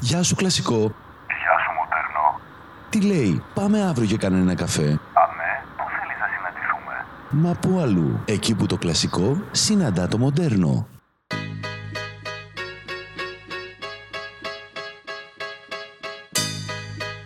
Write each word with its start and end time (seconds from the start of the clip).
Γεια 0.00 0.22
σου 0.22 0.34
κλασικό. 0.34 0.76
Γεια 0.76 1.54
σου, 1.62 1.70
μοντέρνο. 1.78 2.40
Τι 2.90 3.00
λέει, 3.00 3.42
πάμε 3.54 3.82
αύριο 3.82 4.04
για 4.06 4.16
κανένα 4.16 4.54
καφέ. 4.54 4.82
Αμέ, 4.82 5.50
πού 5.76 5.84
θέλεις 5.98 6.18
να 6.20 6.26
συναντηθούμε; 6.34 7.04
Μα 7.30 7.54
πού 7.54 7.80
αλλού, 7.80 8.20
εκεί 8.24 8.54
που 8.54 8.66
το 8.66 8.76
κλασικό 8.76 9.42
συναντά 9.50 10.08
το 10.08 10.18
μοντέρνο. 10.18 10.86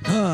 Α, 0.06 0.32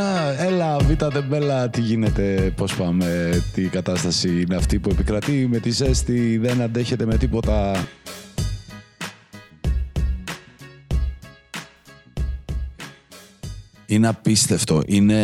α, 0.00 0.32
έλα, 0.38 0.76
βήτα 0.76 1.08
τεμπέλα, 1.10 1.68
τι 1.70 1.80
γίνεται, 1.80 2.52
πώς 2.56 2.76
πάμε, 2.76 3.30
τι 3.54 3.62
κατάσταση 3.62 4.40
είναι 4.40 4.56
αυτή 4.56 4.78
που 4.78 4.90
επικρατεί 4.90 5.46
με 5.50 5.58
τη 5.58 5.70
ζέστη, 5.70 6.38
δεν 6.38 6.62
αντέχετε 6.62 7.06
με 7.06 7.16
τίποτα. 7.16 7.72
Είναι 13.92 14.08
απίστευτο. 14.08 14.82
Είναι, 14.86 15.22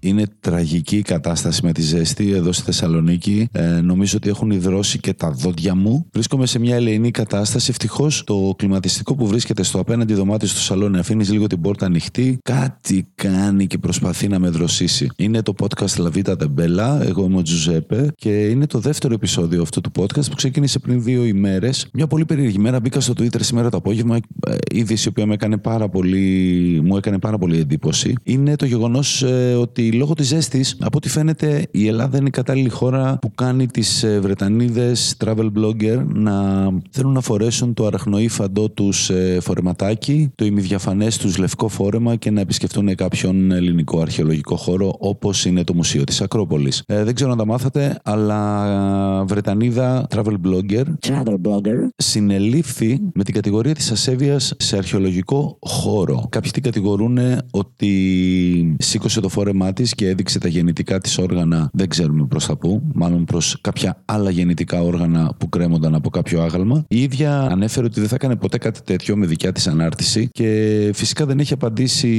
είναι 0.00 0.24
τραγική 0.40 0.96
η 0.96 1.02
κατάσταση 1.02 1.60
με 1.64 1.72
τη 1.72 1.82
ζέστη 1.82 2.30
εδώ 2.30 2.52
στη 2.52 2.64
Θεσσαλονίκη. 2.64 3.48
Ε, 3.52 3.62
νομίζω 3.62 4.16
ότι 4.16 4.28
έχουν 4.28 4.50
υδρώσει 4.50 4.98
και 4.98 5.12
τα 5.12 5.30
δόντια 5.30 5.74
μου. 5.74 6.06
Βρίσκομαι 6.12 6.46
σε 6.46 6.58
μια 6.58 6.74
ελεηνή 6.74 7.10
κατάσταση. 7.10 7.70
Ευτυχώς 7.70 8.24
το 8.24 8.54
κλιματιστικό 8.56 9.14
που 9.14 9.26
βρίσκεται 9.26 9.62
στο 9.62 9.78
απέναντι 9.78 10.14
δωμάτιο 10.14 10.48
στο 10.48 10.60
σαλόνι 10.60 10.98
αφήνεις 10.98 11.30
λίγο 11.30 11.46
την 11.46 11.60
πόρτα 11.60 11.86
ανοιχτή. 11.86 12.38
Κάτι 12.42 13.06
κάνει 13.14 13.66
και 13.66 13.78
προσπαθεί 13.78 14.28
να 14.28 14.38
με 14.38 14.48
δροσίσει. 14.48 15.08
Είναι 15.16 15.42
το 15.42 15.54
podcast 15.60 16.02
La 16.02 16.10
Vita 16.14 16.34
Bella. 16.36 17.00
Εγώ 17.06 17.24
είμαι 17.24 17.38
ο 17.38 17.42
Τζουζέπε 17.42 18.08
και 18.16 18.46
είναι 18.46 18.66
το 18.66 18.78
δεύτερο 18.78 19.14
επεισόδιο 19.14 19.62
αυτού 19.62 19.80
του 19.80 19.90
podcast 19.98 20.28
που 20.28 20.36
ξεκίνησε 20.36 20.78
πριν 20.78 21.02
δύο 21.02 21.24
ημέρες. 21.24 21.86
Μια 21.92 22.06
πολύ 22.06 22.24
περίεργη 22.24 22.58
μέρα. 22.58 22.80
Μπήκα 22.80 23.00
στο 23.00 23.12
Twitter 23.18 23.42
σήμερα 23.42 23.70
το 23.70 23.76
απόγευμα. 23.76 24.16
Ε, 24.46 24.56
είδηση 24.70 25.04
η 25.06 25.08
οποία 25.08 25.26
με 25.26 25.34
έκανε 25.34 25.56
πάρα 25.56 25.88
πολύ, 25.88 26.80
μου 26.84 26.96
έκανε 26.96 27.18
πάρα 27.18 27.38
πολύ 27.38 27.58
εντύπωση 27.58 27.80
είναι 28.22 28.56
το 28.56 28.66
γεγονός 28.66 29.22
ε, 29.22 29.54
ότι 29.54 29.92
λόγω 29.92 30.14
της 30.14 30.26
ζέστης, 30.26 30.76
από 30.80 30.96
ό,τι 30.96 31.08
φαίνεται, 31.08 31.66
η 31.70 31.86
Ελλάδα 31.86 32.16
είναι 32.18 32.28
η 32.28 32.30
κατάλληλη 32.30 32.68
χώρα 32.68 33.18
που 33.20 33.34
κάνει 33.34 33.66
τις 33.66 34.02
ε, 34.02 34.20
Βρετανίδες 34.20 35.16
travel 35.24 35.50
blogger 35.58 36.04
να 36.06 36.68
θέλουν 36.90 37.12
να 37.12 37.20
φορέσουν 37.20 37.74
το 37.74 37.86
αραχνοήφαντό 37.86 38.70
τους 38.70 39.10
ε, 39.10 39.38
φορεματάκι, 39.40 40.30
το 40.34 40.44
ημιδιαφανές 40.44 41.18
τους 41.18 41.36
λευκό 41.38 41.68
φόρεμα 41.68 42.16
και 42.16 42.30
να 42.30 42.40
επισκεφτούν 42.40 42.94
κάποιον 42.94 43.50
ελληνικό 43.50 44.00
αρχαιολογικό 44.00 44.56
χώρο 44.56 44.96
όπως 44.98 45.44
είναι 45.44 45.64
το 45.64 45.74
Μουσείο 45.74 46.04
της 46.04 46.20
Ακρόπολης. 46.20 46.82
Ε, 46.86 47.04
δεν 47.04 47.14
ξέρω 47.14 47.30
αν 47.30 47.38
τα 47.38 47.46
μάθατε, 47.46 48.00
αλλά 48.04 49.24
Βρετανίδα 49.24 50.06
travel 50.14 50.36
blogger, 50.44 50.84
travel 51.08 51.36
blogger. 51.44 51.88
συνελήφθη 51.96 53.00
με 53.14 53.24
την 53.24 53.34
κατηγορία 53.34 53.74
της 53.74 53.90
ασέβειας 53.90 54.54
σε 54.58 54.76
αρχαιολογικό 54.76 55.58
χώρο. 55.60 56.26
Κάποιοι 56.28 56.50
την 56.50 56.62
κατηγορούν 56.62 57.18
ότι 57.50 57.71
ότι 57.72 58.76
σήκωσε 58.78 59.20
το 59.20 59.28
φόρεμά 59.28 59.72
της 59.72 59.94
και 59.94 60.08
έδειξε 60.08 60.38
τα 60.38 60.48
γεννητικά 60.48 60.98
της 60.98 61.18
όργανα, 61.18 61.70
δεν 61.72 61.88
ξέρουμε 61.88 62.26
προς 62.26 62.46
τα 62.46 62.56
πού, 62.56 62.82
μάλλον 62.94 63.24
προς 63.24 63.58
κάποια 63.60 64.02
άλλα 64.04 64.30
γεννητικά 64.30 64.82
όργανα 64.82 65.34
που 65.38 65.48
κρέμονταν 65.48 65.94
από 65.94 66.10
κάποιο 66.10 66.42
άγαλμα. 66.42 66.84
Η 66.88 67.02
ίδια 67.02 67.40
ανέφερε 67.40 67.86
ότι 67.86 68.00
δεν 68.00 68.08
θα 68.08 68.14
έκανε 68.14 68.36
ποτέ 68.36 68.58
κάτι 68.58 68.82
τέτοιο 68.82 69.16
με 69.16 69.26
δικιά 69.26 69.52
της 69.52 69.66
ανάρτηση 69.66 70.28
και 70.32 70.90
φυσικά 70.94 71.26
δεν 71.26 71.38
έχει 71.38 71.52
απαντήσει 71.52 72.10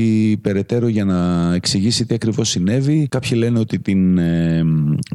περαιτέρω 0.42 0.88
για 0.88 1.06
να 1.06 1.52
εξηγήσει 1.54 2.06
τι 2.06 2.16
ακριβώς 2.16 2.50
συνέβη. 2.50 3.08
Κάποιοι 3.10 3.32
λένε 3.36 3.60
ότι 3.60 3.80
την, 3.80 4.18
ε, 4.18 4.64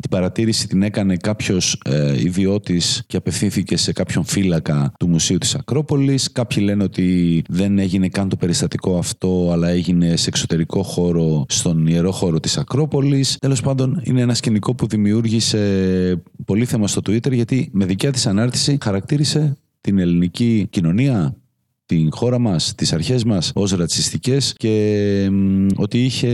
την 0.01 0.11
παρατήρηση 0.11 0.69
την 0.69 0.83
έκανε 0.83 1.17
κάποιος 1.17 1.81
ε, 1.85 2.21
ιδιώτης 2.21 3.03
και 3.07 3.17
απευθύνθηκε 3.17 3.77
σε 3.77 3.93
κάποιον 3.93 4.25
φύλακα 4.25 4.93
του 4.99 5.09
Μουσείου 5.09 5.39
της 5.39 5.55
Ακρόπολης. 5.55 6.33
Κάποιοι 6.33 6.63
λένε 6.67 6.83
ότι 6.83 7.43
δεν 7.49 7.79
έγινε 7.79 8.09
καν 8.09 8.29
το 8.29 8.37
περιστατικό 8.37 8.99
αυτό, 8.99 9.51
αλλά 9.53 9.69
έγινε 9.69 10.17
σε 10.19 10.29
εξωτερικό 10.29 10.83
χώρο, 10.83 11.45
στον 11.49 11.87
ιερό 11.87 12.13
χώρο 12.13 12.41
της 12.41 12.59
Ακρόπολης. 12.59 13.37
Τέλος 13.39 13.61
πάντων, 13.61 14.01
είναι 14.05 14.21
ένα 14.21 14.35
σκηνικό 14.35 14.75
που 14.75 14.87
δημιούργησε 14.87 16.23
πολύ 16.45 16.65
θέμα 16.65 16.87
στο 16.87 17.01
Twitter, 17.07 17.33
γιατί 17.33 17.71
με 17.73 17.85
δικιά 17.85 18.13
της 18.13 18.27
ανάρτηση 18.27 18.79
χαρακτήρισε 18.83 19.57
την 19.81 19.99
ελληνική 19.99 20.67
κοινωνία, 20.71 21.37
την 21.89 22.09
χώρα 22.13 22.39
μας, 22.39 22.75
τις 22.75 22.93
αρχές 22.93 23.25
μας 23.25 23.53
ως 23.55 23.73
ρατσιστικές 23.73 24.55
και 24.57 25.31
ότι 25.77 26.05
είχε 26.05 26.33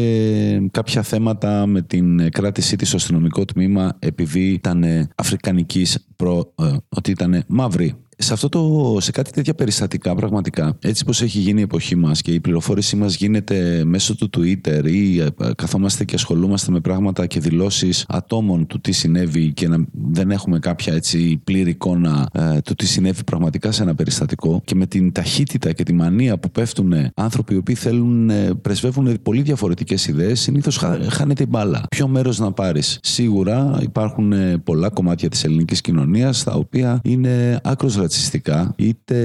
κάποια 0.70 1.03
θέματα 1.03 1.66
με 1.66 1.82
την 1.82 2.31
κράτησή 2.31 2.76
της 2.76 2.88
στο 2.88 2.97
αστυνομικό 2.97 3.44
τμήμα 3.44 3.97
επειδή 3.98 4.48
ήταν 4.50 5.09
αφρικανικής, 5.15 6.06
προ, 6.16 6.53
ε, 6.59 6.76
ότι 6.88 7.10
ήταν 7.10 7.44
μαύρη. 7.47 7.94
Σε, 8.19 8.32
αυτό 8.32 8.48
το, 8.48 8.97
σε 9.00 9.10
κάτι 9.10 9.31
τέτοια 9.31 9.54
περιστατικά 9.54 10.15
πραγματικά, 10.15 10.76
έτσι 10.81 11.04
πως 11.04 11.22
έχει 11.22 11.38
γίνει 11.38 11.60
η 11.60 11.62
εποχή 11.62 11.97
μας 11.97 12.22
και 12.22 12.32
η 12.32 12.41
πληροφόρησή 12.41 12.97
μας 12.97 13.16
γίνεται 13.16 13.82
μέσω 13.84 14.16
του 14.16 14.31
Twitter 14.36 14.84
ή 14.84 15.21
ε, 15.21 15.26
καθόμαστε 15.56 16.04
και 16.04 16.15
ασχολούμαστε 16.15 16.72
με 16.72 16.81
πράγματα 16.81 17.26
και 17.26 17.41
δηλώσεις 17.41 18.04
ατόμων 18.09 18.66
του 18.66 18.81
τι 18.81 18.92
συνέβη 18.92 19.53
και 19.53 19.69
να, 19.69 19.84
δεν 19.92 20.31
έχουμε 20.31 20.59
κάποια 20.59 20.94
έτσι 20.94 21.41
πλήρη 21.44 21.71
εικόνα 21.71 22.28
ε, 22.32 22.60
του 22.60 22.75
τι 22.75 22.86
συνέβη 22.86 23.25
πραγματικά 23.25 23.72
σε 23.72 23.82
ένα 23.82 23.94
περιστατικό 23.94 24.62
και 24.65 24.75
με 24.75 24.86
την 24.86 25.12
ταχύτητα 25.12 25.44
και 25.44 25.82
τη 25.82 25.93
μανία 25.93 26.38
που 26.38 26.50
πέφτουν 26.50 26.93
άνθρωποι 27.15 27.55
οι 27.55 27.56
οποίοι 27.56 27.75
θέλουν, 27.75 28.31
ε, 28.31 28.55
πρεσβεύουν 28.62 29.22
πολύ 29.22 29.43
διαφορετικές 29.43 30.06
ιδέες, 30.06 30.41
συνήθως 30.41 30.77
χάνεται 31.09 31.43
η 31.43 31.47
μπάλα. 31.49 31.82
Ποιο 31.88 32.09
μέρος 32.09 32.38
να 32.38 32.53
πάρεις; 32.53 32.99
Σίγουρα 33.03 33.78
υπάρχουν 33.83 34.33
ε, 34.33 34.59
πολλά 34.65 34.88
κομμάτια 34.88 35.28
της 35.28 35.44
ελληνικής 35.44 35.81
κοινωνίας 35.81 36.44
τα 36.44 36.53
οποία 36.53 37.00
είναι 37.04 37.60
άκρως 37.62 37.97
ρατσιστικά, 37.97 38.75
είτε 38.77 39.16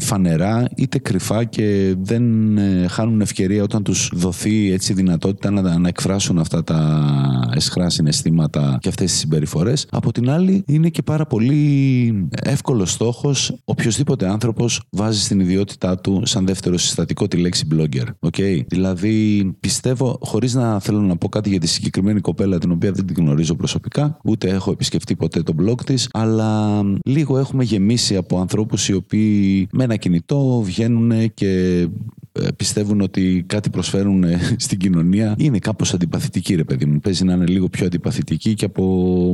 φανερά, 0.00 0.68
είτε 0.76 0.98
κρυφά 0.98 1.44
και 1.44 1.94
δεν 2.00 2.58
ε, 2.58 2.86
χάνουν 2.88 3.20
ευκαιρία 3.20 3.62
όταν 3.62 3.82
τους 3.82 4.10
δοθεί 4.14 4.72
έτσι 4.72 4.92
δυνατότητα 4.92 5.50
να, 5.50 5.78
να 5.78 5.88
εκφράσουν 5.88 6.38
αυτά 6.38 6.64
τα 6.64 7.50
εσχρά 7.54 7.90
συναισθήματα 7.90 8.78
και 8.80 8.88
αυτές 8.88 9.10
τις 9.10 9.20
συμπεριφορές. 9.20 9.86
Από 9.90 10.12
την 10.12 10.30
άλλη 10.30 10.64
είναι 10.66 10.88
και 10.88 11.02
πάρα 11.02 11.26
πολύ 11.26 12.28
εύκολος 12.42 12.92
στόχος 12.92 13.54
οποιοδήποτε 13.64 14.28
άνθρωπος 14.28 14.69
βάζει 14.90 15.20
στην 15.20 15.40
ιδιότητά 15.40 15.98
του 15.98 16.22
σαν 16.24 16.46
δεύτερο 16.46 16.78
συστατικό 16.78 17.28
τη 17.28 17.36
λέξη 17.36 17.66
blogger. 17.72 18.28
Okay? 18.30 18.60
Δηλαδή 18.66 19.44
πιστεύω, 19.60 20.18
χωρίς 20.22 20.54
να 20.54 20.80
θέλω 20.80 21.00
να 21.00 21.16
πω 21.16 21.28
κάτι 21.28 21.48
για 21.48 21.60
τη 21.60 21.66
συγκεκριμένη 21.66 22.20
κοπέλα 22.20 22.58
την 22.58 22.70
οποία 22.70 22.92
δεν 22.92 23.06
την 23.06 23.16
γνωρίζω 23.18 23.54
προσωπικά, 23.54 24.18
ούτε 24.24 24.48
έχω 24.48 24.70
επισκεφτεί 24.70 25.16
ποτέ 25.16 25.42
το 25.42 25.54
blog 25.60 25.80
της, 25.84 26.08
αλλά 26.12 26.82
λίγο 27.04 27.38
έχουμε 27.38 27.64
γεμίσει 27.64 28.16
από 28.16 28.40
ανθρώπους 28.40 28.88
οι 28.88 28.92
οποίοι 28.94 29.68
με 29.72 29.84
ένα 29.84 29.96
κινητό 29.96 30.62
βγαίνουν 30.62 31.34
και 31.34 31.86
ε, 32.32 32.48
πιστεύουν 32.56 33.00
ότι 33.00 33.44
κάτι 33.46 33.70
προσφέρουν 33.70 34.24
ε, 34.24 34.38
στην 34.56 34.78
κοινωνία 34.78 35.34
είναι 35.38 35.58
κάπως 35.58 35.94
αντιπαθητική 35.94 36.54
ρε 36.54 36.64
παιδί 36.64 36.84
μου. 36.84 37.00
Παίζει 37.00 37.24
να 37.24 37.32
είναι 37.32 37.46
λίγο 37.46 37.68
πιο 37.68 37.86
αντιπαθητική 37.86 38.54
και 38.54 38.64
από 38.64 38.84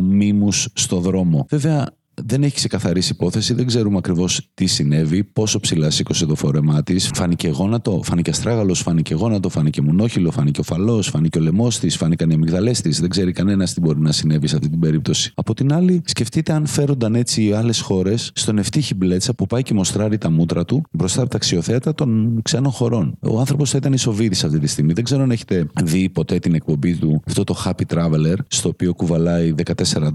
μήμους 0.03 0.68
στο 0.72 1.00
δρόμο. 1.00 1.47
Βέβαια 1.48 1.88
δεν 2.25 2.43
έχει 2.43 2.54
ξεκαθαρίσει 2.54 3.12
υπόθεση, 3.12 3.54
δεν 3.54 3.66
ξέρουμε 3.66 3.97
ακριβώς 3.97 4.50
τι 4.54 4.66
συνέβη, 4.66 5.25
πόσο 5.25 5.60
ψηλά 5.60 5.91
σήκωσε 5.91 6.27
το 6.27 6.34
φόρεμά 6.34 6.82
της. 6.82 7.10
Φάνηκε 7.15 7.49
γόνατο, 7.49 8.00
φάνηκε 8.04 8.31
αστράγαλος, 8.31 8.81
φάνηκε 8.81 9.15
γόνατο, 9.15 9.49
φάνηκε 9.49 9.82
μουνόχυλο, 9.82 10.31
φάνηκε 10.31 10.60
οφαλός, 10.60 11.09
φάνηκε 11.09 11.38
ο 11.38 11.41
λαιμός 11.41 11.78
της, 11.78 11.97
φάνηκαν 11.97 12.31
οι 12.31 12.34
αμυγδαλές 12.34 12.81
της. 12.81 13.00
Δεν 13.00 13.09
ξέρει 13.09 13.32
κανένας 13.32 13.75
τι 13.75 13.81
μπορεί 13.81 14.00
να 14.00 14.12
συνέβη 14.12 14.47
σε 14.47 14.56
αυτή 14.56 14.69
την 14.69 14.78
περίπτωση. 14.78 15.32
Από 15.34 15.54
την 15.54 15.72
άλλη, 15.72 16.03
σκεφτείτε 16.04 16.53
αν 16.53 16.66
φέρονταν 16.66 17.15
έτσι 17.15 17.44
οι 17.44 17.53
άλλες 17.53 17.81
χώρες 17.81 18.31
στον 18.34 18.59
ευτύχη 18.59 18.94
μπλέτσα 18.94 19.34
που 19.34 19.47
πάει 19.47 19.62
και 19.62 19.75
μοστράρει 19.75 20.19
τα 20.19 20.31
μούτρα 20.31 20.65
του 20.65 20.83
μπροστά 20.93 21.21
από 21.21 21.31
τα 21.31 21.37
αξιοθέατα 21.37 21.94
των 21.94 22.41
ξένων 22.43 22.72
χωρών. 22.72 23.16
Ο 23.21 23.38
άνθρωπος 23.38 23.71
θα 23.71 23.77
ήταν 23.77 23.93
ισοβίδης 23.93 24.44
αυτή 24.44 24.59
τη 24.59 24.66
στιγμή. 24.66 24.93
Δεν 24.93 25.04
ξέρω 25.04 25.22
αν 25.22 25.31
έχετε 25.31 25.66
δει 25.84 26.09
ποτέ 26.09 26.38
την 26.38 26.54
εκπομπή 26.54 26.97
του, 26.97 27.22
αυτό 27.27 27.44
το 27.44 27.62
Happy 27.65 27.94
Traveler, 27.94 28.37
στο 28.48 28.69
οποίο 28.69 28.94
κουβαλάει 28.94 29.54
14 29.65 29.72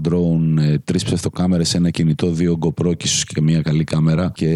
drone, 0.08 0.76
3 0.84 1.04
ψευτοκάμερες, 1.04 1.74
ένα 1.74 1.90
κινητό, 1.92 2.30
δύο 2.30 2.58
GoPro 2.60 2.96
και 2.96 3.06
ίσως 3.06 3.24
και 3.24 3.40
μια 3.40 3.62
καλή 3.62 3.84
κάμερα 3.84 4.32
και 4.34 4.48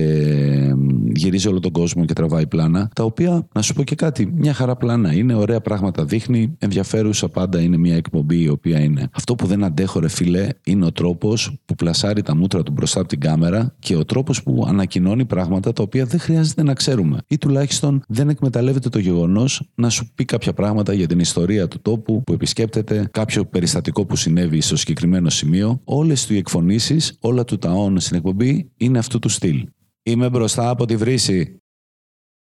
γυρίζει 1.16 1.48
όλο 1.48 1.60
τον 1.60 1.72
κόσμο 1.72 2.04
και 2.04 2.12
τραβάει 2.12 2.46
πλάνα. 2.46 2.90
Τα 2.94 3.04
οποία, 3.04 3.48
να 3.54 3.62
σου 3.62 3.74
πω 3.74 3.82
και 3.82 3.94
κάτι, 3.94 4.32
μια 4.34 4.52
χαρά 4.52 4.76
πλάνα 4.76 5.12
είναι, 5.12 5.34
ωραία 5.34 5.60
πράγματα 5.60 6.04
δείχνει, 6.04 6.56
ενδιαφέρουσα 6.58 7.28
πάντα 7.28 7.60
είναι 7.60 7.76
μια 7.76 7.96
εκπομπή 7.96 8.42
η 8.42 8.48
οποία 8.48 8.80
είναι. 8.80 9.08
Αυτό 9.12 9.34
που 9.34 9.46
δεν 9.46 9.64
αντέχω, 9.64 10.00
ρε 10.00 10.08
φίλε, 10.08 10.48
είναι 10.64 10.84
ο 10.84 10.92
τρόπος 10.92 11.58
που 11.64 11.74
πλασάρει 11.74 12.22
τα 12.22 12.36
μούτρα 12.36 12.62
του 12.62 12.72
μπροστά 12.72 13.00
από 13.00 13.08
την 13.08 13.20
κάμερα 13.20 13.74
και 13.78 13.96
ο 13.96 14.04
τρόπος 14.04 14.42
που 14.42 14.64
ανακοινώνει 14.68 15.24
πράγματα 15.24 15.72
τα 15.72 15.82
οποία 15.82 16.04
δεν 16.04 16.20
χρειάζεται 16.20 16.62
να 16.62 16.74
ξέρουμε. 16.74 17.18
Ή 17.28 17.38
τουλάχιστον 17.38 18.02
δεν 18.08 18.28
εκμεταλλεύεται 18.28 18.88
το 18.88 18.98
γεγονός 18.98 19.70
να 19.74 19.88
σου 19.88 20.10
πει 20.14 20.24
κάποια 20.24 20.52
πράγματα 20.52 20.92
για 20.92 21.06
την 21.06 21.18
ιστορία 21.18 21.68
του 21.68 21.80
τόπου 21.82 22.22
που 22.22 22.32
επισκέπτεται, 22.32 23.08
κάποιο 23.10 23.44
περιστατικό 23.44 24.06
που 24.06 24.16
συνέβη 24.16 24.60
στο 24.60 24.76
συγκεκριμένο 24.76 25.30
σημείο. 25.30 25.80
Όλες 25.84 26.26
του 26.26 26.34
οι 26.34 26.36
εκφωνήσεις, 26.36 27.16
όλα 27.20 27.44
του 27.44 27.58
τα 27.58 27.72
on 27.86 27.92
στην 27.96 28.16
εκπομπή 28.16 28.70
είναι 28.76 28.98
αυτού 28.98 29.18
του 29.18 29.28
στυλ. 29.28 29.66
Είμαι 30.08 30.30
μπροστά 30.30 30.68
από 30.68 30.86
τη 30.86 30.96
βρύση. 30.96 31.62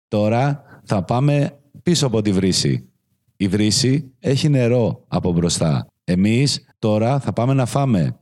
Τώρα 0.09 0.63
θα 0.85 1.03
πάμε 1.03 1.59
πίσω 1.83 2.07
από 2.07 2.23
τη 2.23 2.33
βρύση. 2.33 2.89
Η 3.37 3.49
βρύση 3.49 4.13
έχει 4.19 4.49
νερό 4.49 5.05
από 5.09 5.33
μπροστά. 5.33 5.87
Εμείς 6.05 6.65
τώρα 6.79 7.21
θα 7.21 7.33
πάμε 7.33 7.55
να 7.55 7.67
φάμε. 7.67 8.21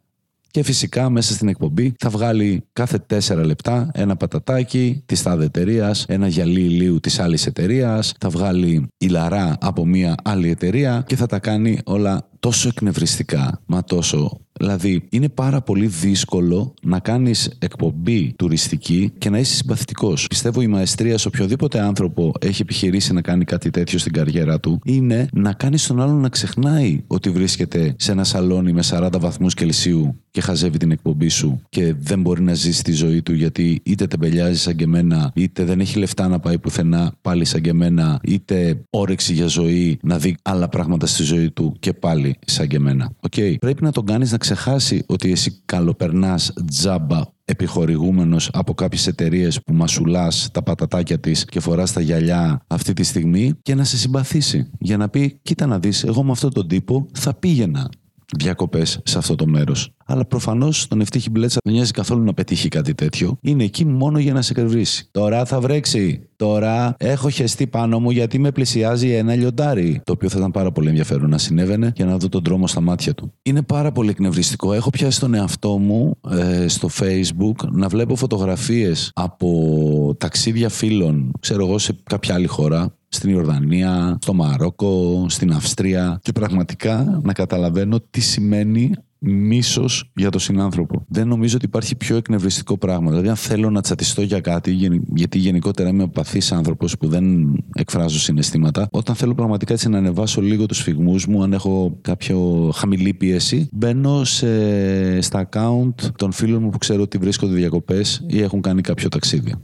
Και 0.50 0.62
φυσικά 0.62 1.10
μέσα 1.10 1.32
στην 1.32 1.48
εκπομπή 1.48 1.94
θα 1.98 2.10
βγάλει 2.10 2.62
κάθε 2.72 2.98
τέσσερα 2.98 3.44
λεπτά 3.44 3.90
ένα 3.94 4.16
πατατάκι 4.16 5.02
της 5.06 5.22
τάδε 5.22 5.44
εταιρείας, 5.44 6.04
ένα 6.08 6.28
γυαλί 6.28 6.60
ηλίου 6.60 7.00
της 7.00 7.18
άλλης 7.18 7.46
εταιρείας, 7.46 8.14
θα 8.20 8.28
βγάλει 8.28 8.88
ηλαρά 8.96 9.56
από 9.60 9.86
μια 9.86 10.14
άλλη 10.24 10.50
εταιρεία 10.50 11.04
και 11.06 11.16
θα 11.16 11.26
τα 11.26 11.38
κάνει 11.38 11.78
όλα 11.84 12.28
τόσο 12.40 12.68
εκνευριστικά, 12.68 13.62
μα 13.66 13.84
τόσο 13.84 14.40
Δηλαδή, 14.58 15.02
είναι 15.08 15.28
πάρα 15.28 15.60
πολύ 15.60 15.86
δύσκολο 15.86 16.74
να 16.82 16.98
κάνεις 16.98 17.50
εκπομπή 17.58 18.34
τουριστική 18.36 19.12
και 19.18 19.30
να 19.30 19.38
είσαι 19.38 19.54
συμπαθητικός. 19.54 20.26
Πιστεύω 20.26 20.60
η 20.60 20.66
μαεστρία 20.66 21.18
σε 21.18 21.28
οποιοδήποτε 21.28 21.80
άνθρωπο 21.80 22.32
έχει 22.40 22.62
επιχειρήσει 22.62 23.12
να 23.12 23.20
κάνει 23.20 23.44
κάτι 23.44 23.70
τέτοιο 23.70 23.98
στην 23.98 24.12
καριέρα 24.12 24.60
του 24.60 24.80
είναι 24.84 25.28
να 25.32 25.52
κάνει 25.52 25.78
τον 25.78 26.00
άλλον 26.00 26.20
να 26.20 26.28
ξεχνάει 26.28 27.02
ότι 27.06 27.30
βρίσκεται 27.30 27.94
σε 27.98 28.12
ένα 28.12 28.24
σαλόνι 28.24 28.72
με 28.72 28.82
40 28.90 29.08
βαθμούς 29.18 29.54
Κελσίου 29.54 30.16
και 30.30 30.40
χαζεύει 30.40 30.78
την 30.78 30.90
εκπομπή 30.90 31.28
σου 31.28 31.60
και 31.68 31.94
δεν 32.00 32.20
μπορεί 32.20 32.42
να 32.42 32.54
ζήσει 32.54 32.82
τη 32.82 32.92
ζωή 32.92 33.22
του 33.22 33.32
γιατί 33.32 33.80
είτε 33.82 34.06
τεμπελιάζει 34.06 34.58
σαν 34.58 34.76
και 34.76 34.84
εμένα, 34.84 35.30
είτε 35.34 35.64
δεν 35.64 35.80
έχει 35.80 35.98
λεφτά 35.98 36.28
να 36.28 36.38
πάει 36.38 36.58
πουθενά 36.58 37.12
πάλι 37.22 37.44
σαν 37.44 37.60
και 37.60 37.70
εμένα, 37.70 38.20
είτε 38.22 38.80
όρεξη 38.90 39.32
για 39.32 39.46
ζωή 39.46 39.98
να 40.02 40.18
δει 40.18 40.36
άλλα 40.42 40.68
πράγματα 40.68 41.06
στη 41.06 41.22
ζωή 41.22 41.50
του 41.50 41.76
και 41.80 41.92
πάλι 41.92 42.36
σαν 42.46 42.68
και 42.68 42.76
εμένα. 42.76 43.10
Okay. 43.30 43.54
Πρέπει 43.58 43.82
να 43.82 43.92
τον 43.92 44.04
κάνεις 44.04 44.32
να 44.32 44.38
ξεχάσει 44.54 45.02
ότι 45.06 45.30
εσύ 45.30 45.62
καλοπερνάς 45.64 46.52
τζάμπα 46.66 47.20
επιχορηγούμενος 47.44 48.50
από 48.52 48.74
κάποιες 48.74 49.06
εταιρείες 49.06 49.62
που 49.62 49.74
μασουλάς 49.74 50.48
τα 50.52 50.62
πατατάκια 50.62 51.18
της 51.18 51.44
και 51.44 51.60
φοράς 51.60 51.92
τα 51.92 52.00
γυαλιά 52.00 52.64
αυτή 52.66 52.92
τη 52.92 53.02
στιγμή 53.02 53.54
και 53.62 53.74
να 53.74 53.84
σε 53.84 53.96
συμπαθήσει 53.96 54.70
για 54.78 54.96
να 54.96 55.08
πει 55.08 55.38
κοίτα 55.42 55.66
να 55.66 55.78
δεις 55.78 56.04
εγώ 56.04 56.22
με 56.22 56.30
αυτόν 56.30 56.52
τον 56.52 56.68
τύπο 56.68 57.06
θα 57.12 57.34
πήγαινα 57.34 57.88
διακοπές 58.36 59.00
σε 59.04 59.18
αυτό 59.18 59.34
το 59.34 59.46
μέρος. 59.46 59.92
Αλλά 60.06 60.24
προφανώς 60.24 60.86
τον 60.86 61.00
Ευτύχη 61.00 61.30
Μπλέτσα 61.30 61.58
δεν 61.64 61.72
νοιάζει 61.72 61.90
καθόλου 61.90 62.24
να 62.24 62.34
πετύχει 62.34 62.68
κάτι 62.68 62.94
τέτοιο. 62.94 63.38
Είναι 63.40 63.64
εκεί 63.64 63.84
μόνο 63.84 64.18
για 64.18 64.32
να 64.32 64.42
σε 64.42 64.52
κρεβρίσει. 64.52 65.08
Τώρα 65.10 65.44
θα 65.44 65.60
βρέξει. 65.60 66.28
Τώρα 66.36 66.94
έχω 66.98 67.30
χεστεί 67.30 67.66
πάνω 67.66 68.00
μου 68.00 68.10
γιατί 68.10 68.38
με 68.38 68.50
πλησιάζει 68.50 69.10
ένα 69.10 69.34
λιοντάρι. 69.34 70.00
Το 70.04 70.12
οποίο 70.12 70.28
θα 70.28 70.38
ήταν 70.38 70.50
πάρα 70.50 70.72
πολύ 70.72 70.88
ενδιαφέρον 70.88 71.30
να 71.30 71.38
συνέβαινε 71.38 71.92
για 71.96 72.04
να 72.04 72.16
δω 72.16 72.28
τον 72.28 72.42
δρόμο 72.44 72.66
στα 72.66 72.80
μάτια 72.80 73.14
του. 73.14 73.32
Είναι 73.42 73.62
πάρα 73.62 73.92
πολύ 73.92 74.10
εκνευριστικό. 74.10 74.72
Έχω 74.72 74.90
πιάσει 74.90 75.20
τον 75.20 75.34
εαυτό 75.34 75.78
μου 75.78 76.16
ε, 76.30 76.68
στο 76.68 76.88
Facebook 77.00 77.54
να 77.70 77.88
βλέπω 77.88 78.16
φωτογραφίες 78.16 79.10
από 79.14 80.16
ταξίδια 80.18 80.68
φίλων, 80.68 81.32
ξέρω 81.40 81.66
εγώ, 81.66 81.78
σε 81.78 81.96
κάποια 82.02 82.34
άλλη 82.34 82.46
χώρα 82.46 82.97
στην 83.08 83.30
Ιορδανία, 83.30 84.18
στο 84.20 84.34
Μαρόκο, 84.34 85.26
στην 85.28 85.52
Αυστρία 85.52 86.18
και 86.22 86.32
πραγματικά 86.32 87.20
να 87.22 87.32
καταλαβαίνω 87.32 88.00
τι 88.10 88.20
σημαίνει 88.20 88.90
μίσος 89.18 90.10
για 90.14 90.30
τον 90.30 90.40
συνάνθρωπο. 90.40 91.04
Δεν 91.08 91.28
νομίζω 91.28 91.56
ότι 91.56 91.64
υπάρχει 91.64 91.96
πιο 91.96 92.16
εκνευριστικό 92.16 92.78
πράγμα. 92.78 93.10
Δηλαδή, 93.10 93.28
αν 93.28 93.36
θέλω 93.36 93.70
να 93.70 93.80
τσατιστώ 93.80 94.22
για 94.22 94.40
κάτι, 94.40 94.90
γιατί 95.14 95.38
γενικότερα 95.38 95.88
είμαι 95.88 96.06
παθή 96.06 96.40
άνθρωπος 96.50 96.96
που 96.96 97.08
δεν 97.08 97.54
εκφράζω 97.74 98.18
συναισθήματα, 98.18 98.88
όταν 98.90 99.14
θέλω 99.14 99.34
πραγματικά 99.34 99.72
έτσι 99.72 99.88
να 99.88 99.98
ανεβάσω 99.98 100.40
λίγο 100.40 100.66
τους 100.66 100.82
φυγμούς 100.82 101.26
μου, 101.26 101.42
αν 101.42 101.52
έχω 101.52 101.98
κάποιο 102.00 102.70
χαμηλή 102.74 103.14
πίεση, 103.14 103.68
μπαίνω 103.72 104.24
σε, 104.24 105.20
στα 105.20 105.48
account 105.48 105.94
των 106.16 106.32
φίλων 106.32 106.62
μου 106.62 106.70
που 106.70 106.78
ξέρω 106.78 107.02
ότι 107.02 107.18
βρίσκονται 107.18 107.54
διακοπές 107.54 108.24
ή 108.26 108.42
έχουν 108.42 108.60
κάνει 108.60 108.80
κάποιο 108.80 109.08
ταξίδι. 109.08 109.54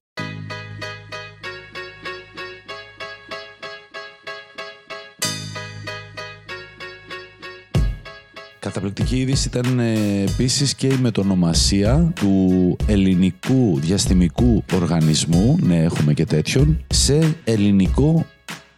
Καταπληκτική 8.74 9.16
είδηση 9.16 9.48
ήταν 9.48 9.78
ε, 9.78 9.94
επίσης 10.28 10.74
και 10.74 10.86
η 10.86 10.98
μετονομασία 11.00 12.12
του 12.14 12.76
ελληνικού 12.86 13.78
διαστημικού 13.80 14.64
οργανισμού, 14.74 15.58
ναι 15.60 15.82
έχουμε 15.82 16.14
και 16.14 16.24
τέτοιον, 16.24 16.84
σε 16.86 17.34
ελληνικό 17.44 18.26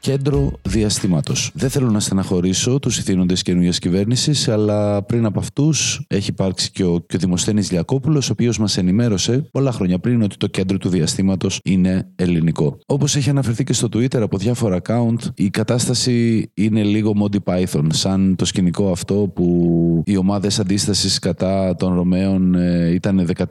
κέντρο 0.06 0.52
διαστήματος. 0.62 1.50
Δεν 1.54 1.70
θέλω 1.70 1.90
να 1.90 2.00
στεναχωρήσω 2.00 2.78
τους 2.78 2.98
ηθήνοντες 2.98 3.42
καινούργιας 3.42 3.78
κυβέρνησης, 3.78 4.48
αλλά 4.48 5.02
πριν 5.02 5.24
από 5.24 5.38
αυτούς 5.38 6.04
έχει 6.08 6.30
υπάρξει 6.30 6.70
και 6.70 6.84
ο, 6.84 7.04
και 7.06 7.16
ο 7.16 7.18
Δημοσθένης 7.18 7.70
Λιακόπουλος, 7.70 8.28
ο 8.28 8.32
οποίος 8.32 8.58
μας 8.58 8.76
ενημέρωσε 8.76 9.48
πολλά 9.52 9.72
χρόνια 9.72 9.98
πριν 9.98 10.22
ότι 10.22 10.36
το 10.36 10.46
κέντρο 10.46 10.78
του 10.78 10.88
διαστήματος 10.88 11.60
είναι 11.64 12.08
ελληνικό. 12.16 12.78
Όπως 12.86 13.16
έχει 13.16 13.30
αναφερθεί 13.30 13.64
και 13.64 13.72
στο 13.72 13.88
Twitter 13.92 14.20
από 14.20 14.38
διάφορα 14.38 14.80
account, 14.82 15.18
η 15.34 15.50
κατάσταση 15.50 16.46
είναι 16.54 16.82
λίγο 16.82 17.12
Monty 17.22 17.38
Python, 17.44 17.86
σαν 17.88 18.36
το 18.36 18.44
σκηνικό 18.44 18.90
αυτό 18.90 19.14
που 19.34 20.02
οι 20.06 20.16
ομάδες 20.16 20.58
αντίστασης 20.58 21.18
κατά 21.18 21.74
των 21.74 21.94
Ρωμαίων 21.94 22.54
ε, 22.54 22.90
ήταν 22.94 23.28
14 23.36 23.44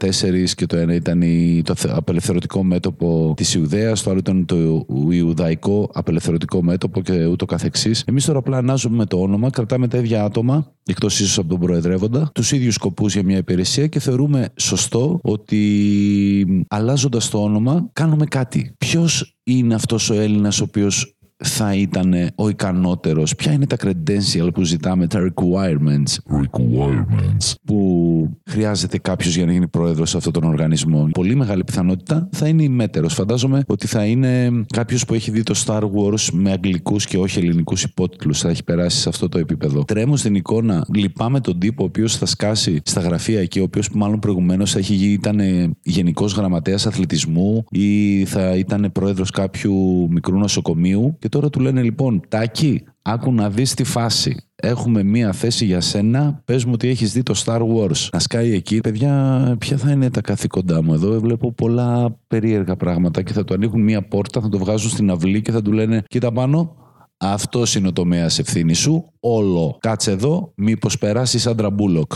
και 0.56 0.66
το 0.66 0.78
ένα 0.78 0.94
ήταν 0.94 1.24
το 1.64 1.74
απελευθερωτικό 1.90 2.64
μέτωπο 2.64 3.34
της 3.38 3.54
Ιουδαίας, 3.54 4.04
το 4.04 4.10
άλλο 4.10 4.20
ήταν 4.20 4.46
το 4.46 4.86
Ιουδαϊκό 5.10 5.90
απελευθερωτικό 5.94 6.44
μέτωπο 6.62 7.02
και 7.02 7.26
ούτω 7.26 7.46
καθεξής. 7.46 8.04
Εμείς 8.08 8.26
τώρα 8.26 8.40
απλά 8.40 8.58
ανάζουμε 8.58 9.06
το 9.06 9.18
όνομα, 9.18 9.50
κρατάμε 9.50 9.88
τα 9.88 9.98
ίδια 9.98 10.24
άτομα, 10.24 10.72
εκτός 10.86 11.20
ίσως 11.20 11.38
από 11.38 11.48
τον 11.48 11.60
Προεδρεύοντα, 11.60 12.30
τους 12.34 12.52
ίδιους 12.52 12.74
σκοπούς 12.74 13.14
για 13.14 13.24
μια 13.24 13.38
υπηρεσία 13.38 13.88
και 13.88 14.00
θεωρούμε 14.00 14.50
σωστό 14.56 15.20
ότι 15.24 16.66
αλλάζοντας 16.68 17.30
το 17.30 17.44
όνομα 17.44 17.90
κάνουμε 17.94 18.26
κάτι. 18.26 18.76
Ποιος 18.78 19.38
είναι 19.44 19.76
αυτός 19.76 20.10
ο 20.10 20.14
Έλληνας 20.14 20.62
ο 20.62 20.64
οποίος 20.64 21.15
θα 21.44 21.76
ήταν 21.76 22.14
ο 22.36 22.50
ικανότερος, 22.50 23.36
ποια 23.36 23.52
είναι 23.52 23.68
τα 23.68 23.76
credential 23.84 24.50
που 24.54 24.64
ζητάμε, 24.64 25.08
τα 25.08 25.20
requirements, 25.34 26.34
requirements. 26.42 27.54
που 27.66 28.40
χρειάζεται 28.46 28.98
κάποιος 28.98 29.36
για 29.36 29.46
να 29.46 29.52
γίνει 29.52 29.68
πρόεδρος 29.68 30.16
αυτόν 30.16 30.34
τον 30.34 30.44
οργανισμό. 30.44 31.10
Πολύ 31.12 31.36
μεγάλη 31.36 31.64
πιθανότητα 31.64 32.30
θα 32.32 32.48
είναι 32.48 32.64
ημέτερο. 32.64 33.10
Φαντάζομαι 33.10 33.64
ότι 33.68 33.88
θα 33.88 34.06
είναι 34.06 34.52
κάποιος 34.74 35.06
που 35.06 35.14
έχει 35.14 35.32
δει 35.32 35.44
το 35.44 35.64
Star 35.66 35.82
Wars 35.82 36.30
με 36.34 36.52
αγγλικούς 36.52 37.06
και 37.06 37.18
όχι 37.18 37.40
ελληνικούς 37.40 37.84
υπότιτλους. 37.84 38.40
Θα 38.40 38.50
έχει 38.50 38.64
περάσει 38.64 39.00
σε 39.00 39.10
αυτό 39.10 39.30
το 39.30 39.38
επίπεδο. 39.38 39.84
Τρέμω 39.84 40.16
στην 40.16 40.36
εικόνα, 40.36 40.86
λυπάμαι 40.96 41.40
τον 41.40 41.60
τύπο 41.60 41.84
ο 41.84 41.86
οποίος 41.86 42.18
θα 42.18 42.26
σκάσει 42.26 42.82
στα 42.84 43.02
γραφεία 43.02 43.40
εκεί, 43.40 43.60
ο 43.60 43.64
οποίος 43.64 43.90
μάλλον 43.90 44.20
προηγουμένως 44.20 44.72
θα 44.72 44.80
έχει 44.80 44.96
ήταν 44.96 45.40
γενικός 45.82 46.34
γραμματέας 46.34 46.88
αθλητισμού 46.88 47.64
ή 47.70 48.26
θα 48.26 48.56
ήταν 48.56 48.90
πρόεδρος 48.92 49.32
κάποιου 49.32 50.08
μικρού 50.12 50.38
νοσοκομείου 50.38 51.18
και 51.26 51.32
τώρα 51.32 51.50
του 51.50 51.60
λένε 51.60 51.82
λοιπόν, 51.82 52.22
Τάκη, 52.28 52.84
άκου 53.02 53.34
να 53.34 53.50
δεις 53.50 53.74
τη 53.74 53.84
φάση. 53.84 54.36
Έχουμε 54.56 55.04
μία 55.04 55.32
θέση 55.32 55.66
για 55.66 55.82
σένα. 55.82 56.42
Πες 56.46 56.66
μου 56.66 56.72
ότι 56.74 56.88
έχεις 56.88 57.14
δει 57.14 57.24
το 57.24 57.42
Star 57.46 57.62
Wars. 57.62 58.08
Να 58.12 58.20
σκάει 58.20 58.54
εκεί. 58.54 58.80
Παιδιά, 58.80 59.56
ποια 59.60 59.78
θα 59.78 59.92
είναι 59.92 60.10
τα 60.10 60.22
καθήκοντά 60.22 60.84
μου 60.84 60.94
εδώ. 60.94 61.20
Βλέπω 61.20 61.54
πολλά 61.54 62.20
περίεργα 62.28 62.76
πράγματα 62.76 63.22
και 63.22 63.34
θα 63.34 63.44
του 63.44 63.54
ανοίγουν 63.54 63.82
μία 63.82 64.08
πόρτα, 64.08 64.42
θα 64.42 64.50
το 64.50 64.58
βγάζουν 64.58 64.90
στην 64.90 65.10
αυλή 65.10 65.42
και 65.42 65.52
θα 65.52 65.62
του 65.62 65.72
λένε 65.72 66.04
Κοίτα 66.08 66.32
πάνω, 66.32 66.76
αυτός 67.18 67.76
είναι 67.76 67.88
ο 67.88 67.94
τομέας 67.94 68.40
ευθύνης 68.40 68.80
σου. 68.80 69.12
Όλο. 69.20 69.78
Κάτσε 69.80 70.12
εδώ, 70.12 70.54
μήπως 70.56 70.98
περάσεις 70.98 71.42
σαν 71.42 71.56
τραμπούκο. 71.56 72.14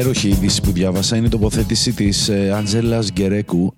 Υπέροχη 0.00 0.28
είδηση 0.28 0.62
που 0.62 0.72
διάβασα 0.72 1.16
είναι 1.16 1.26
η 1.26 1.30
τοποθέτηση 1.30 1.92
της 1.92 2.28
ε, 2.28 2.50
Αντζέλα 2.50 3.02
Γκερέκου 3.12 3.74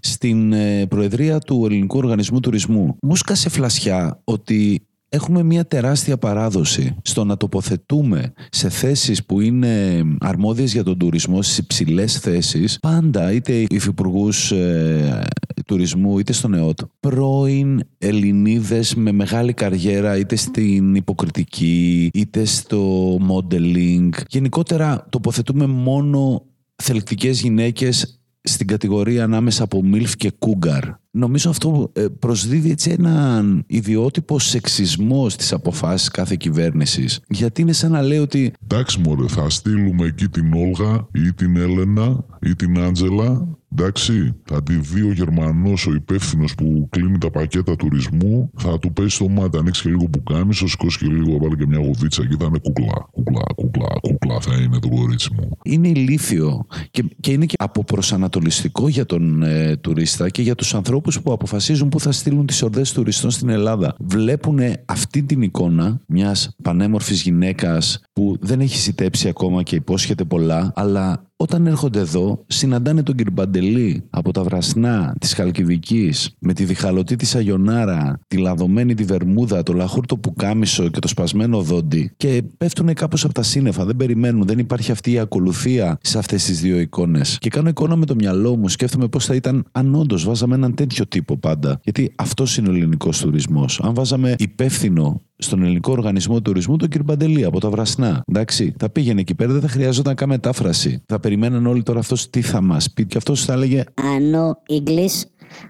στην 0.00 0.52
ε, 0.52 0.86
Προεδρία 0.86 1.38
του 1.38 1.62
Ελληνικού 1.64 1.98
Οργανισμού 1.98 2.40
Τουρισμού. 2.40 2.96
Μου 3.02 3.16
σκάσε 3.16 3.48
φλασιά 3.48 4.20
ότι 4.24 4.86
έχουμε 5.14 5.42
μια 5.42 5.66
τεράστια 5.66 6.18
παράδοση 6.18 6.96
στο 7.02 7.24
να 7.24 7.36
τοποθετούμε 7.36 8.32
σε 8.50 8.68
θέσεις 8.68 9.24
που 9.24 9.40
είναι 9.40 10.02
αρμόδιες 10.20 10.72
για 10.72 10.84
τον 10.84 10.98
τουρισμό, 10.98 11.42
στις 11.42 11.58
υψηλές 11.58 12.18
θέσεις, 12.18 12.78
πάντα 12.80 13.32
είτε 13.32 13.64
υφυπουργούς 13.68 14.52
ε, 14.52 15.22
τουρισμού 15.66 16.18
είτε 16.18 16.32
στον 16.32 16.54
ΕΟΤ, 16.54 16.78
πρώην 17.00 17.80
Ελληνίδες 17.98 18.94
με 18.94 19.12
μεγάλη 19.12 19.52
καριέρα 19.52 20.16
είτε 20.16 20.36
στην 20.36 20.94
υποκριτική 20.94 22.10
είτε 22.12 22.44
στο 22.44 23.14
modeling. 23.16 24.08
Γενικότερα 24.28 25.06
τοποθετούμε 25.10 25.66
μόνο 25.66 26.42
θελκτικές 26.82 27.40
γυναίκες 27.40 28.18
στην 28.46 28.66
κατηγορία 28.66 29.24
ανάμεσα 29.24 29.62
από 29.62 29.82
Μίλφ 29.82 30.16
και 30.16 30.30
Κούγκαρ. 30.38 30.82
Νομίζω 31.10 31.50
αυτό 31.50 31.90
ε, 31.92 32.06
προσδίδει 32.18 32.70
έτσι 32.70 32.90
έναν 32.90 33.64
ιδιότυπο 33.66 34.38
σεξισμό 34.38 35.28
στις 35.28 35.52
αποφάσεις 35.52 36.08
κάθε 36.08 36.36
κυβέρνησης. 36.36 37.20
Γιατί 37.28 37.60
είναι 37.60 37.72
σαν 37.72 37.90
να 37.90 38.02
λέει 38.02 38.18
ότι... 38.18 38.52
Εντάξει 38.62 39.00
μωρέ, 39.00 39.28
θα 39.28 39.50
στείλουμε 39.50 40.06
εκεί 40.06 40.28
την 40.28 40.52
Όλγα 40.52 41.06
ή 41.12 41.32
την 41.32 41.56
Έλενα 41.56 42.24
ή 42.40 42.54
την 42.54 42.78
Άντζελα 42.78 43.48
Εντάξει, 43.78 44.34
θα 44.44 44.62
τη 44.62 44.74
δει 44.74 45.02
ο 45.02 45.12
Γερμανός, 45.12 45.86
ο 45.86 45.92
υπεύθυνος 45.92 46.54
που 46.54 46.88
κλείνει 46.90 47.18
τα 47.18 47.30
πακέτα 47.30 47.76
τουρισμού, 47.76 48.50
θα 48.56 48.78
του 48.78 48.92
πέσει 48.92 49.18
το 49.18 49.28
μάτι, 49.28 49.58
ανοίξει 49.58 49.82
και 49.82 49.88
λίγο 49.88 50.04
που 50.04 50.22
κάνεις, 50.22 50.58
θα 50.58 50.66
σηκώσει 50.66 50.98
και 50.98 51.06
λίγο, 51.06 51.38
βάλει 51.38 51.56
και 51.56 51.66
μια 51.66 51.78
γοβίτσα 51.78 52.26
και 52.26 52.36
θα 52.38 52.44
είναι 52.44 52.58
κουκλά. 52.58 53.08
Κουκλά, 53.10 53.42
κουκλά, 53.54 53.88
κουκλά 54.00 54.40
θα 54.40 54.54
είναι 54.62 54.78
το 54.78 54.88
κορίτσι 54.88 55.30
μου. 55.34 55.48
Είναι 55.62 55.88
ηλίθιο 55.88 56.66
και, 56.90 57.04
και 57.20 57.32
είναι 57.32 57.46
και 57.46 57.54
αποπροσανατολιστικό 57.58 58.88
για 58.88 59.06
τον 59.06 59.42
ε, 59.42 59.76
τουρίστα 59.76 60.28
και 60.28 60.42
για 60.42 60.54
τους 60.54 60.74
ανθρώπους 60.74 61.22
που 61.22 61.32
αποφασίζουν 61.32 61.88
που 61.88 62.00
θα 62.00 62.12
στείλουν 62.12 62.46
τις 62.46 62.62
ορδές 62.62 62.92
τουριστών 62.92 63.30
στην 63.30 63.48
Ελλάδα. 63.48 63.94
Βλέπουν 63.98 64.58
αυτή 64.84 65.22
την 65.22 65.42
εικόνα 65.42 66.00
μιας 66.06 66.56
πανέμορφης 66.62 67.22
γυναίκας 67.22 68.00
που 68.12 68.36
δεν 68.40 68.60
έχει 68.60 68.78
ζητέψει 68.78 69.28
ακόμα 69.28 69.62
και 69.62 69.76
υπόσχεται 69.76 70.24
πολλά, 70.24 70.72
αλλά 70.74 71.32
όταν 71.44 71.66
έρχονται 71.66 71.98
εδώ, 71.98 72.44
συναντάνε 72.46 73.02
τον 73.02 73.14
Κυρμπαντελή 73.14 74.02
από 74.10 74.32
τα 74.32 74.42
βρασνά 74.42 75.14
της 75.20 75.34
Χαλκιδικής 75.34 76.34
με 76.38 76.52
τη 76.52 76.64
διχαλωτή 76.64 77.16
της 77.16 77.34
Αγιονάρα, 77.34 78.20
τη 78.26 78.36
λαδωμένη 78.36 78.94
τη 78.94 79.04
Βερμούδα, 79.04 79.62
το 79.62 79.72
λαχούρτο 79.72 80.16
πουκάμισο 80.16 80.88
και 80.88 80.98
το 80.98 81.08
σπασμένο 81.08 81.62
δόντι 81.62 82.12
και 82.16 82.42
πέφτουν 82.56 82.94
κάπως 82.94 83.24
από 83.24 83.34
τα 83.34 83.42
σύννεφα. 83.42 83.84
Δεν 83.84 83.96
περιμένουν, 83.96 84.46
δεν 84.46 84.58
υπάρχει 84.58 84.92
αυτή 84.92 85.12
η 85.12 85.18
ακολουθία 85.18 85.98
σε 86.02 86.18
αυτές 86.18 86.44
τις 86.44 86.60
δύο 86.60 86.78
εικόνες. 86.78 87.38
Και 87.40 87.48
κάνω 87.48 87.68
εικόνα 87.68 87.96
με 87.96 88.06
το 88.06 88.14
μυαλό 88.14 88.56
μου, 88.56 88.68
σκέφτομαι 88.68 89.08
πώς 89.08 89.24
θα 89.24 89.34
ήταν 89.34 89.64
αν 89.72 89.94
όντως 89.94 90.24
βάζαμε 90.24 90.54
έναν 90.54 90.74
τέτοιο 90.74 91.06
τύπο 91.06 91.36
πάντα. 91.36 91.80
Γιατί 91.84 92.12
αυτός 92.16 92.56
είναι 92.56 92.68
ο 92.68 92.72
ελληνικός 92.72 93.20
τουρισμός. 93.20 93.80
Αν 93.82 93.94
βάζαμε 93.94 94.34
υπεύθυνο 94.38 95.22
στον 95.36 95.62
ελληνικό 95.62 95.92
οργανισμό 95.92 96.40
τουρισμού 96.40 96.76
τον 96.76 96.88
κύριο 96.88 97.04
Μπαντελή 97.04 97.44
από 97.44 97.60
τα 97.60 97.70
Βρασνά. 97.70 98.22
Εντάξει, 98.26 98.74
θα 98.78 98.90
πήγαινε 98.90 99.20
εκεί 99.20 99.34
πέρα, 99.34 99.52
δεν 99.52 99.60
θα 99.60 99.68
χρειαζόταν 99.68 100.14
καν 100.14 100.28
μετάφραση. 100.28 101.02
Θα 101.06 101.20
περιμέναν 101.20 101.66
όλοι 101.66 101.82
τώρα 101.82 101.98
αυτό 101.98 102.30
τι 102.30 102.40
θα 102.42 102.60
μα 102.60 102.80
πει. 102.94 103.06
Και 103.06 103.16
αυτό 103.16 103.34
θα 103.34 103.52
έλεγε. 103.52 103.84
I 103.96 104.34
know 104.34 104.50
English. 104.80 105.22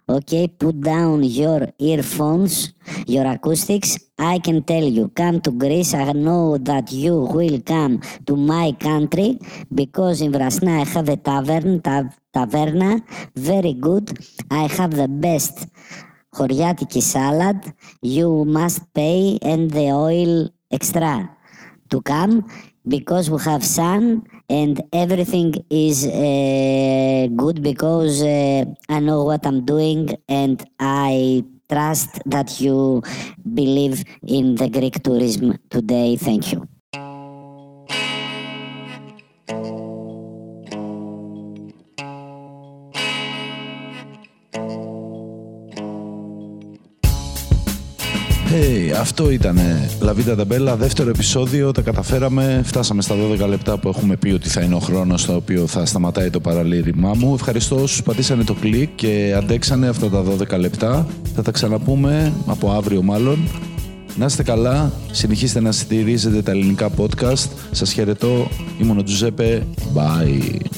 Okay, 0.07 0.47
put 0.63 0.77
down 0.81 1.23
your 1.41 1.61
earphones, 1.79 2.73
your 3.07 3.27
acoustics. 3.35 3.91
I 4.19 4.39
can 4.47 4.63
tell 4.71 4.87
you, 4.97 5.05
come 5.21 5.41
to 5.47 5.51
Greece. 5.65 5.93
I 5.95 6.13
know 6.13 6.57
that 6.71 6.87
you 6.93 7.15
will 7.35 7.61
come 7.75 8.01
to 8.29 8.35
my 8.37 8.73
country 8.89 9.29
because 9.81 10.21
in 10.25 10.33
Vrasna 10.33 10.73
I 10.83 10.85
have 10.95 11.09
a 11.09 11.17
tavern, 11.17 11.81
ta- 11.87 12.13
taverna, 12.35 12.91
very 13.35 13.75
good. 13.87 14.07
I 14.51 14.65
have 14.77 14.93
the 15.03 15.09
best 15.09 15.67
χωριάτικη 16.34 17.02
salad, 17.14 17.60
you 18.02 18.46
must 18.46 18.80
pay 18.94 19.38
and 19.42 19.72
the 19.72 19.92
oil 19.92 20.50
extra 20.72 21.30
to 21.90 22.02
come 22.02 22.46
because 22.88 23.30
we 23.30 23.40
have 23.50 23.64
sun 23.64 24.24
and 24.50 24.82
everything 24.94 25.54
is 25.70 26.06
uh, 26.08 27.28
good 27.36 27.62
because 27.62 28.22
uh, 28.24 28.66
I 28.90 29.00
know 29.00 29.24
what 29.24 29.46
I'm 29.46 29.66
doing 29.66 30.16
and 30.28 30.58
I 30.80 31.44
trust 31.70 32.20
that 32.26 32.60
you 32.62 33.02
believe 33.54 34.04
in 34.26 34.56
the 34.56 34.70
Greek 34.70 35.02
tourism 35.04 35.58
today. 35.70 36.16
Thank 36.16 36.52
you. 36.54 36.73
Αυτό 49.05 49.31
ήταν 49.31 49.59
Λαβίτα 50.01 50.37
Ταμπέλα, 50.37 50.77
δεύτερο 50.77 51.11
επεισόδιο. 51.11 51.73
Τα 51.73 51.83
καταφέραμε. 51.83 52.61
Φτάσαμε 52.65 53.03
στα 53.03 53.15
12 53.45 53.49
λεπτά 53.49 53.79
που 53.79 53.89
έχουμε 53.89 54.17
πει 54.17 54.31
ότι 54.31 54.49
θα 54.49 54.61
είναι 54.61 54.75
ο 54.75 54.79
χρόνος 54.79 55.21
στο 55.21 55.35
οποίο 55.35 55.67
θα 55.67 55.87
σταματάει 55.87 56.31
το 56.31 56.41
παραλήρημά 56.41 57.13
μου. 57.15 57.35
Ευχαριστώ 57.35 57.77
όσους 57.77 58.03
πατήσανε 58.03 58.45
το 58.45 58.55
κλικ 58.55 58.89
και 58.95 59.35
αντέξανε 59.37 59.89
αυτά 59.89 60.11
τα 60.11 60.25
12 60.55 60.59
λεπτά. 60.59 61.07
Θα 61.35 61.43
τα 61.43 61.51
ξαναπούμε 61.51 62.33
από 62.47 62.71
αύριο 62.71 63.03
μάλλον. 63.03 63.49
Να 64.17 64.25
είστε 64.25 64.43
καλά, 64.43 64.93
συνεχίστε 65.11 65.61
να 65.61 65.73
στηρίζετε 65.73 66.43
τα 66.43 66.51
ελληνικά 66.51 66.91
podcast. 66.97 67.49
Σας 67.71 67.93
χαιρετώ, 67.93 68.49
ήμουν 68.81 68.99
ο 68.99 69.03
Τζουζέπε. 69.03 69.67
Bye. 69.95 70.74